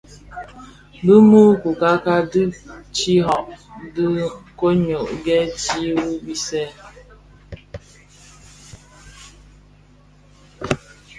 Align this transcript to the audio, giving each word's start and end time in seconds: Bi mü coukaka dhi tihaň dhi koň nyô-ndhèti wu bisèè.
Bi 1.05 1.15
mü 1.29 1.41
coukaka 1.61 2.15
dhi 2.31 2.43
tihaň 2.95 3.45
dhi 3.95 4.07
koň 4.59 4.75
nyô-ndhèti 4.85 5.79
wu 5.99 6.11
bisèè. 6.25 6.65